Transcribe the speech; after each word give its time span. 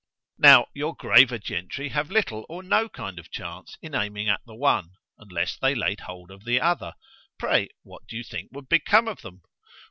Now 0.39 0.65
your 0.73 0.95
graver 0.95 1.37
gentry 1.37 1.89
having 1.89 2.13
little 2.15 2.43
or 2.49 2.63
no 2.63 2.89
kind 2.89 3.19
of 3.19 3.29
chance 3.29 3.77
in 3.83 3.93
aiming 3.93 4.29
at 4.29 4.41
the 4.47 4.55
one—unless 4.55 5.57
they 5.59 5.75
laid 5.75 5.99
hold 5.99 6.31
of 6.31 6.43
the 6.43 6.59
other,——pray 6.59 7.69
what 7.83 8.07
do 8.07 8.17
you 8.17 8.23
think 8.23 8.49
would 8.51 8.67
become 8.67 9.07
of 9.07 9.21
them? 9.21 9.43